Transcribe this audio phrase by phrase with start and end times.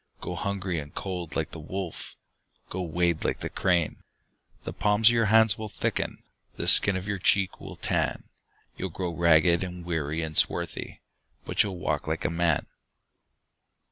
[0.19, 2.15] Go hungry and cold like the wolf,
[2.71, 6.23] Go wade like the crane:The palms of your hands will thicken,
[6.55, 8.23] The skin of your cheek will tan,
[8.75, 11.01] You 'll grow ragged and weary and swarthy,
[11.45, 12.65] But you 'll walk like a man!